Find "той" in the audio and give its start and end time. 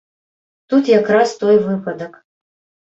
1.43-1.55